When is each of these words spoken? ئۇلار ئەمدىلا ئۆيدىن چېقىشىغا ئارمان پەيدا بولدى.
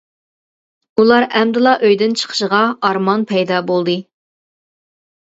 ئۇلار 1.03 1.27
ئەمدىلا 1.41 1.75
ئۆيدىن 1.89 2.19
چېقىشىغا 2.23 2.65
ئارمان 2.91 3.31
پەيدا 3.35 3.63
بولدى. 3.73 4.01